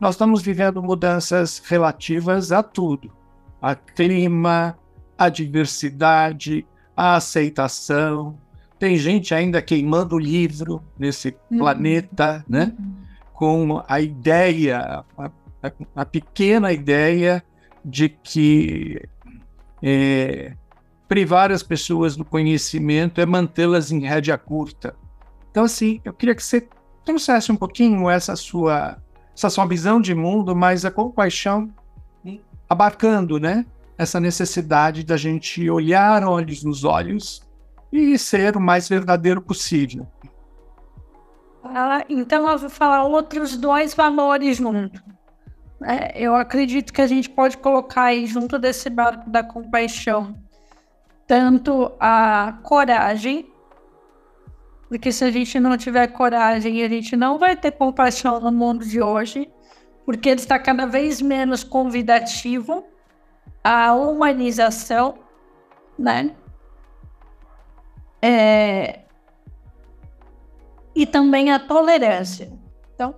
[0.00, 3.12] Nós estamos vivendo mudanças relativas a tudo:
[3.60, 4.76] a clima,
[5.16, 8.38] a diversidade, a aceitação.
[8.80, 11.58] Tem gente ainda queimando livro nesse uhum.
[11.58, 12.74] planeta, né?
[13.34, 15.30] Com a ideia, a,
[15.94, 17.44] a pequena ideia
[17.84, 19.06] de que
[19.82, 20.54] é,
[21.06, 24.96] privar as pessoas do conhecimento é mantê-las em rédea curta.
[25.50, 26.66] Então, assim, eu queria que você
[27.04, 28.96] trouxesse um pouquinho essa sua,
[29.36, 31.70] essa sua visão de mundo, mas a compaixão
[32.66, 33.66] abarcando, né?
[33.98, 37.42] Essa necessidade da gente olhar olhos nos olhos
[37.92, 40.06] e ser o mais verdadeiro possível.
[41.64, 45.02] Ah, então eu vou falar outros dois valores junto.
[45.82, 50.34] É, eu acredito que a gente pode colocar aí junto desse barco da compaixão
[51.26, 53.50] tanto a coragem
[54.90, 58.84] porque se a gente não tiver coragem, a gente não vai ter compaixão no mundo
[58.84, 59.48] de hoje,
[60.04, 62.84] porque ele está cada vez menos convidativo
[63.62, 65.14] à humanização,
[65.96, 66.34] né?
[68.22, 69.00] É...
[70.94, 72.52] E também a tolerância.
[72.94, 73.14] Então,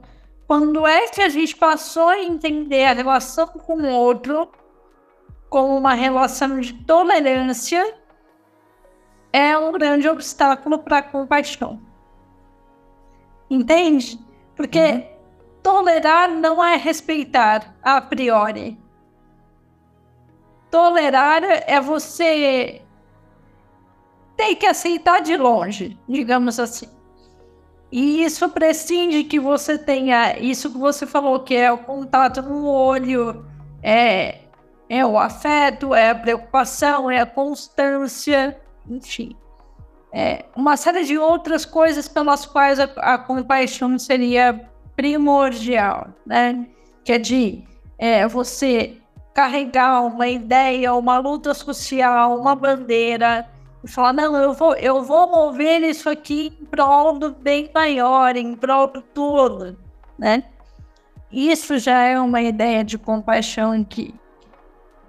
[0.46, 4.48] quando é que a gente passou a entender a relação com o outro
[5.48, 7.94] como uma relação de tolerância
[9.32, 11.80] é um grande obstáculo para a compaixão.
[13.48, 14.18] Entende?
[14.54, 15.06] Porque uhum.
[15.62, 18.78] tolerar não é respeitar a priori.
[20.70, 22.82] Tolerar é você
[24.36, 26.88] ter que aceitar de longe, digamos assim.
[27.90, 32.66] E isso prescinde que você tenha isso que você falou, que é o contato no
[32.66, 33.44] olho,
[33.82, 34.40] é,
[34.88, 39.36] é o afeto, é a preocupação, é a constância enfim.
[40.12, 46.66] É, uma série de outras coisas pelas quais a, a compaixão seria primordial, né?
[47.04, 47.64] Que é de
[47.98, 48.98] é, você
[49.34, 53.48] carregar uma ideia, uma luta social, uma bandeira
[53.84, 58.36] e falar, não, eu vou, eu vou mover isso aqui em prol do bem maior,
[58.36, 59.76] em prol do todo,
[60.18, 60.44] né?
[61.30, 64.14] Isso já é uma ideia de compaixão que,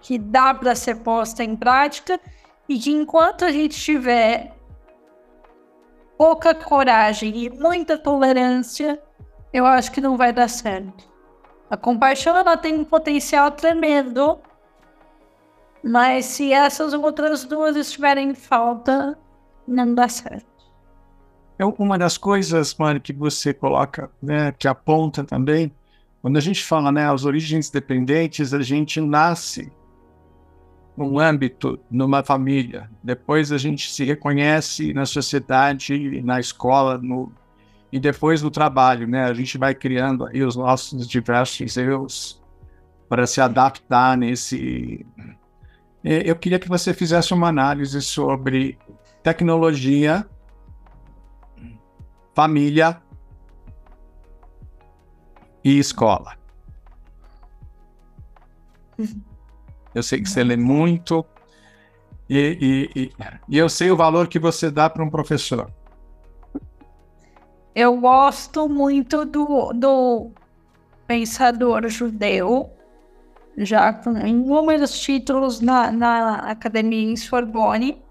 [0.01, 2.19] que dá para ser posta em prática
[2.67, 4.53] e que enquanto a gente tiver
[6.17, 9.01] pouca coragem e muita tolerância,
[9.51, 11.11] eu acho que não vai dar certo.
[11.69, 14.39] A compaixão ela tem um potencial tremendo,
[15.83, 19.17] mas se essas outras duas estiverem em falta,
[19.67, 20.45] não dá certo.
[21.59, 25.71] É uma das coisas, Mari, que você coloca, né, que aponta também,
[26.21, 29.71] quando a gente fala, né, as origens dependentes, a gente nasce
[30.95, 32.89] num âmbito, numa família.
[33.03, 37.31] Depois a gente se reconhece na sociedade, na escola, no,
[37.91, 39.25] e depois no trabalho, né?
[39.25, 42.41] A gente vai criando aí os nossos diversos eus
[43.07, 45.05] para se adaptar nesse.
[46.03, 48.77] É, eu queria que você fizesse uma análise sobre
[49.21, 50.27] tecnologia,
[52.35, 53.01] família
[55.63, 56.35] e escola.
[59.95, 61.23] Eu sei que você lê muito
[62.27, 63.11] e, e, e,
[63.47, 65.71] e eu sei o valor que você dá para um professor.
[67.75, 70.31] Eu gosto muito do, do
[71.05, 72.71] pensador judeu,
[73.57, 78.01] já com inúmeros títulos na, na academia em Sorbonne.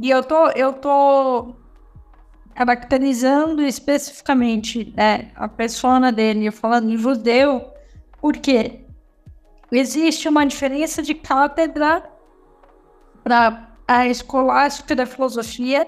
[0.00, 1.54] E eu tô, eu tô
[2.54, 7.64] caracterizando especificamente né, a persona dele, falando judeu,
[8.20, 8.80] porque
[9.72, 12.02] existe uma diferença de cátedra
[13.22, 15.86] para a escolástica da filosofia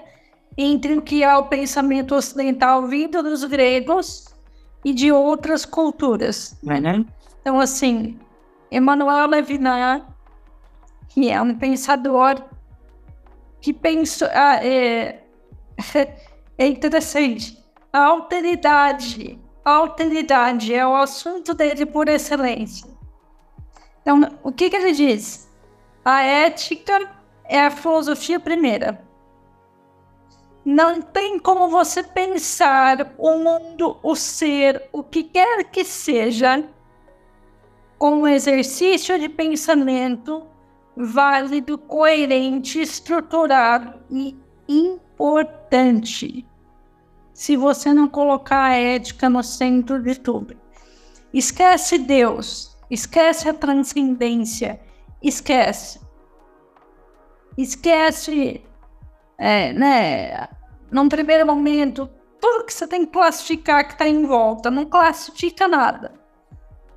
[0.57, 4.33] entre o que é o pensamento ocidental vindo dos gregos
[4.85, 6.57] e de outras culturas.
[6.61, 7.05] Né?
[7.41, 8.19] Então, assim,
[8.73, 10.01] Emmanuel Levinas,
[11.09, 12.43] que é um pensador
[13.61, 14.31] que pensa.
[14.33, 15.23] Ah, é,
[16.57, 17.63] é interessante.
[17.91, 19.39] A alteridade.
[19.63, 22.89] A alteridade é o assunto dele por excelência.
[24.01, 25.47] Então, o que, que ele diz?
[26.03, 27.09] A ética
[27.45, 29.01] é a filosofia primeira.
[30.65, 36.67] Não tem como você pensar o mundo, o ser, o que quer que seja,
[38.11, 40.45] um exercício de pensamento
[40.95, 44.37] válido, coerente, estruturado e
[44.67, 46.45] importante.
[47.33, 50.55] Se você não colocar a ética no centro de tudo.
[51.33, 54.79] Esquece Deus, esquece a transcendência,
[55.21, 55.99] esquece.
[57.57, 58.63] Esquece,
[59.37, 60.47] é, né?
[60.91, 62.07] Num primeiro momento,
[62.39, 66.22] tudo que você tem que classificar que está em volta, não classifica nada.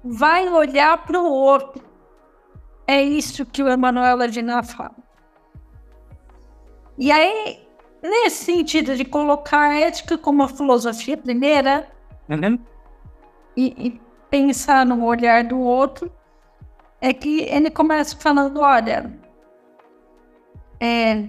[0.09, 1.83] Vai olhar para o outro.
[2.87, 4.95] É isso que o Emanuel Adina fala.
[6.97, 7.67] E aí,
[8.03, 11.89] nesse sentido de colocar a ética como a filosofia primeira
[12.29, 12.59] uhum.
[13.57, 14.01] e, e,
[14.31, 16.11] pensar no olhar do outro,
[17.01, 19.13] é que ele começa falando: olha,
[20.81, 21.29] é,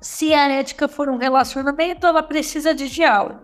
[0.00, 3.40] se a ética for um relacionamento, ela precisa de diálogo.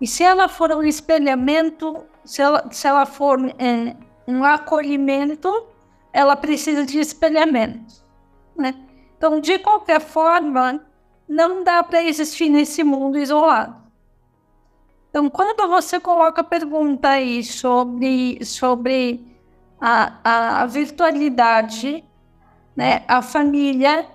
[0.00, 3.96] E se ela for um espelhamento, se ela, se ela for é,
[4.26, 5.66] um acolhimento,
[6.12, 8.04] ela precisa de espelhamento.
[8.56, 8.74] Né?
[9.16, 10.84] Então, de qualquer forma,
[11.28, 13.84] não dá para existir nesse mundo isolado.
[15.10, 19.24] Então, quando você coloca a pergunta aí sobre, sobre
[19.80, 22.04] a, a virtualidade,
[22.74, 24.06] né, a família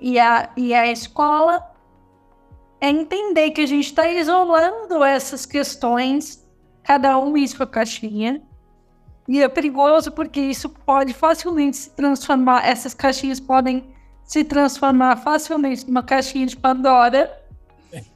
[0.00, 1.64] e a, e a escola,
[2.80, 6.45] é entender que a gente está isolando essas questões,
[6.86, 8.40] cada um em sua caixinha,
[9.28, 13.84] e é perigoso porque isso pode facilmente se transformar, essas caixinhas podem
[14.22, 17.28] se transformar facilmente numa caixinha de Pandora.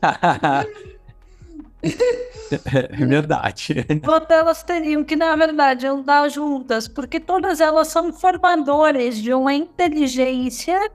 [2.62, 3.74] é verdade.
[4.04, 9.52] Quando elas teriam que, na verdade, andar juntas, porque todas elas são formadoras de uma
[9.52, 10.92] inteligência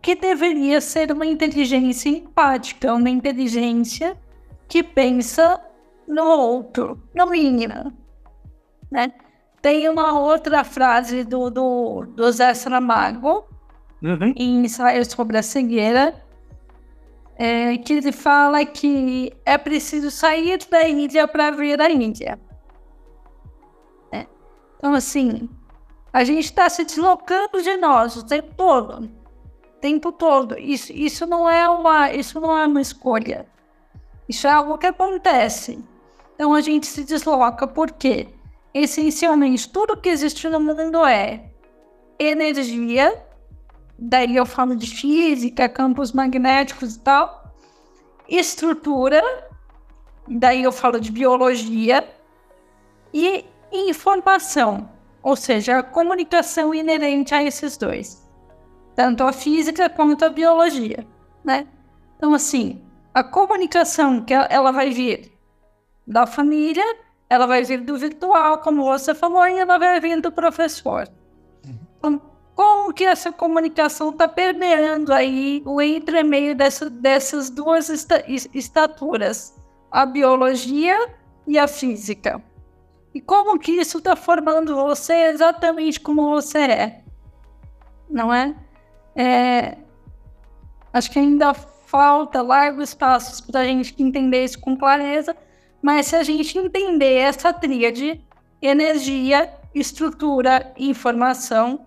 [0.00, 4.16] que deveria ser uma inteligência empática, uma inteligência
[4.66, 5.60] que pensa
[6.10, 7.92] no outro, no mínimo.
[8.90, 9.12] Né?
[9.62, 13.44] Tem uma outra frase do, do, do Zé Saramago,
[14.02, 14.32] uhum.
[14.36, 16.14] em Ensaio sobre a Cegueira,
[17.36, 22.38] é, que ele fala que é preciso sair da Índia para ver a Índia.
[24.12, 24.26] É.
[24.76, 25.48] Então, assim,
[26.12, 29.04] a gente está se deslocando de nós o tempo todo.
[29.04, 30.58] O tempo todo.
[30.58, 33.46] Isso, isso, não é uma, isso não é uma escolha.
[34.28, 35.82] Isso é algo que acontece.
[36.40, 38.28] Então, a gente se desloca porque,
[38.72, 41.50] essencialmente, tudo que existe no mundo é
[42.18, 43.26] energia.
[43.98, 47.54] Daí eu falo de física, campos magnéticos e tal,
[48.26, 49.22] estrutura,
[50.26, 52.08] daí eu falo de biologia.
[53.12, 54.88] E informação,
[55.22, 58.26] ou seja, a comunicação inerente a esses dois,
[58.96, 61.06] tanto a física quanto a biologia,
[61.44, 61.68] né?
[62.16, 62.82] Então, assim,
[63.12, 65.38] a comunicação que ela vai vir
[66.06, 66.84] da família,
[67.28, 71.08] ela vai vir do virtual, como você falou, e ela vai vir do professor.
[71.64, 71.78] Uhum.
[71.98, 72.22] Então,
[72.54, 79.56] como que essa comunicação está permeando aí o entremeio dessa, dessas duas esta, estaturas,
[79.90, 81.08] a biologia
[81.46, 82.42] e a física.
[83.14, 87.04] E como que isso está formando você exatamente como você é,
[88.08, 88.54] não é?
[89.16, 89.78] é
[90.92, 95.36] acho que ainda falta largos passos para a gente entender isso com clareza,
[95.82, 98.20] mas se a gente entender essa tríade,
[98.60, 101.86] energia, estrutura e informação,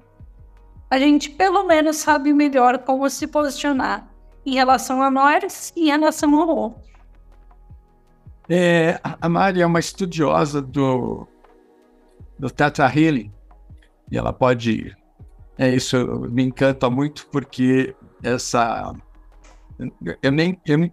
[0.89, 4.07] a gente pelo menos sabe melhor como se posicionar
[4.45, 6.81] em relação a nós e em relação ao outro.
[8.49, 11.27] É, a Mari é uma estudiosa do,
[12.37, 13.31] do Teta Healing
[14.11, 14.95] e ela pode.
[15.57, 15.97] É, isso
[16.29, 18.93] me encanta muito porque essa.
[20.21, 20.59] Eu nem.
[20.65, 20.91] Eu,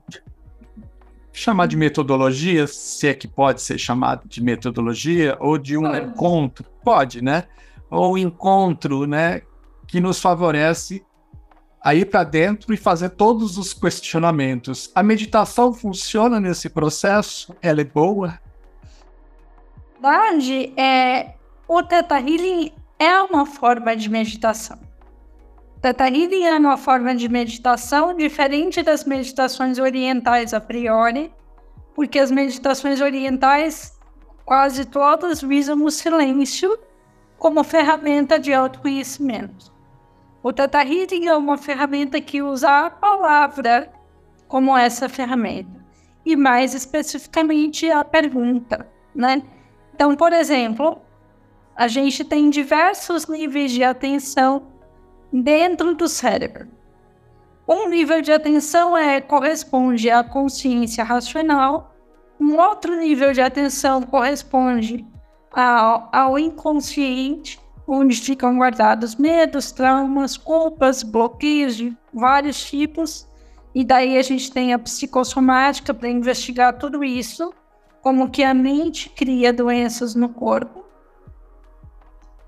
[1.32, 6.64] chamar de metodologia, se é que pode ser chamado de metodologia, ou de um encontro,
[6.84, 7.44] pode, né?
[7.90, 9.42] Ou encontro, né?
[9.90, 11.04] que nos favorece
[11.82, 14.90] a ir para dentro e fazer todos os questionamentos.
[14.94, 17.56] A meditação funciona nesse processo?
[17.60, 18.38] Ela é boa?
[19.94, 21.34] Verdade, é,
[21.66, 24.78] o Theta Healing é uma forma de meditação.
[25.82, 31.32] Healing é uma forma de meditação diferente das meditações orientais a priori,
[31.94, 33.98] porque as meditações orientais
[34.44, 36.78] quase todas visam o silêncio
[37.38, 39.72] como ferramenta de autoconhecimento.
[40.42, 43.90] O Tata Healing é uma ferramenta que usa a palavra
[44.48, 45.80] como essa ferramenta.
[46.26, 49.42] E mais especificamente a pergunta, né?
[49.94, 51.00] Então, por exemplo,
[51.74, 54.66] a gente tem diversos níveis de atenção
[55.32, 56.68] dentro do cérebro.
[57.66, 61.94] Um nível de atenção é, corresponde à consciência racional,
[62.40, 65.06] um outro nível de atenção corresponde
[65.52, 73.28] ao, ao inconsciente, onde ficam guardados medos, traumas, culpas, bloqueios de vários tipos.
[73.74, 77.52] E daí a gente tem a psicossomática para investigar tudo isso,
[78.00, 80.84] como que a mente cria doenças no corpo.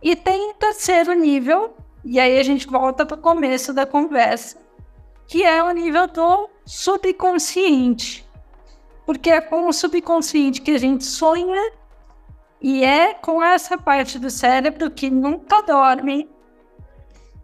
[0.03, 4.59] E tem o terceiro nível, e aí a gente volta para o começo da conversa,
[5.27, 8.29] que é o nível do subconsciente.
[9.07, 11.73] Porque é com o subconsciente que a gente sonha
[12.61, 16.29] e é com essa parte do cérebro que nunca dorme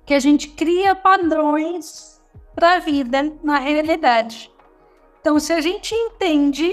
[0.07, 2.21] que a gente cria padrões
[2.55, 4.51] para a vida na realidade.
[5.21, 6.73] Então, se a gente entende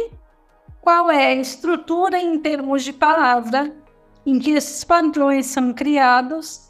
[0.82, 3.76] qual é a estrutura em termos de palavra
[4.26, 6.65] em que esses padrões são criados,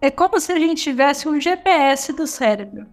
[0.00, 2.86] é como se a gente tivesse um GPS do cérebro.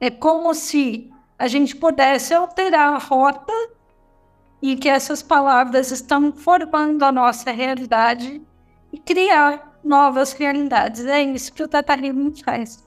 [0.00, 3.52] É como se a gente pudesse alterar a rota
[4.62, 8.40] e que essas palavras estão formando a nossa realidade
[8.92, 11.04] e criar novas realidades.
[11.04, 11.94] É isso que o Tata
[12.44, 12.86] faz.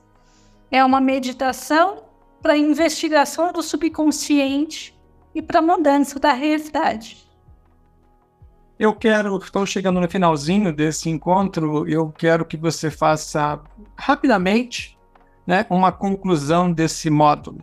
[0.70, 2.02] É uma meditação
[2.42, 4.98] para investigação do subconsciente
[5.34, 7.27] e para mudança da realidade.
[8.78, 13.60] Eu quero, estou chegando no finalzinho desse encontro, eu quero que você faça
[13.96, 14.96] rapidamente
[15.44, 17.62] né, uma conclusão desse módulo.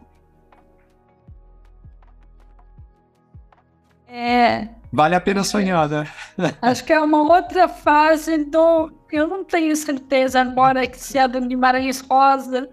[4.07, 4.67] É.
[4.91, 6.07] Vale a pena sonhar, né?
[6.61, 8.91] Acho que é uma outra fase do.
[9.11, 12.69] Eu não tenho certeza agora que se é do Guimarães Rosa.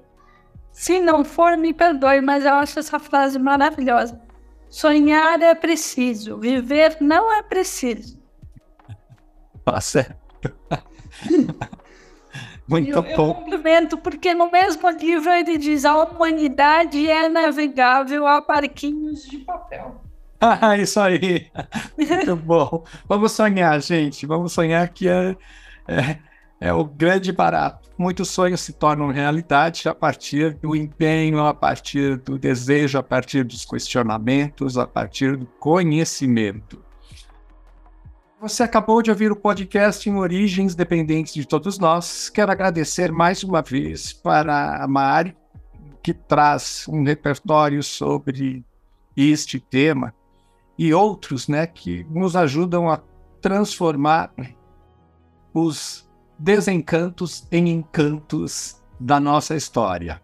[0.72, 4.20] Se não for, me perdoe, mas eu acho essa frase maravilhosa.
[4.70, 8.21] Sonhar é preciso, viver não é preciso.
[9.64, 10.16] Tá certo.
[12.66, 13.28] Muito eu, bom.
[13.28, 19.38] Eu complemento, porque no mesmo livro ele diz: a humanidade é navegável a barquinhos de
[19.38, 20.00] papel.
[20.44, 21.52] Ah, isso aí.
[21.96, 22.82] Muito bom.
[23.08, 24.26] Vamos sonhar, gente.
[24.26, 25.36] Vamos sonhar que é,
[25.86, 26.18] é,
[26.60, 27.88] é, o grande barato.
[27.96, 33.44] Muitos sonhos se tornam realidade a partir do empenho, a partir do desejo, a partir
[33.44, 36.82] dos questionamentos, a partir do conhecimento.
[38.42, 42.28] Você acabou de ouvir o podcast em Origens Dependentes de Todos Nós.
[42.28, 45.36] Quero agradecer mais uma vez para a Mari,
[46.02, 48.64] que traz um repertório sobre
[49.16, 50.12] este tema
[50.76, 53.00] e outros né, que nos ajudam a
[53.40, 54.32] transformar
[55.54, 60.20] os desencantos em encantos da nossa história.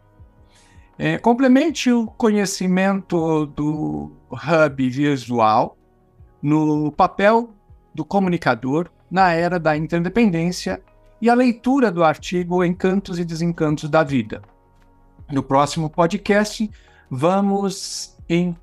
[0.98, 5.78] É, complemente o conhecimento do hub visual
[6.42, 7.54] no papel
[7.94, 10.80] do comunicador na era da interdependência
[11.20, 14.42] e a leitura do artigo Encantos e Desencantos da Vida.
[15.30, 16.70] No próximo podcast,
[17.10, 18.56] vamos em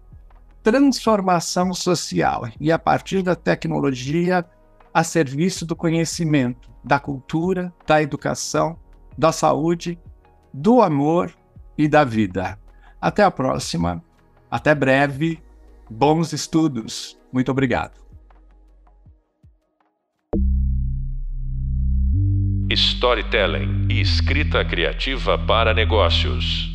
[0.64, 4.46] transformação social e a partir da tecnologia
[4.94, 8.80] a serviço do conhecimento, da cultura, da educação,
[9.18, 10.00] da saúde,
[10.54, 11.36] do amor
[11.78, 12.58] e da vida.
[13.02, 14.02] Até a próxima,
[14.50, 15.44] até breve,
[15.90, 17.20] bons estudos.
[17.32, 18.05] Muito obrigado.
[22.76, 26.75] Storytelling e escrita criativa para negócios.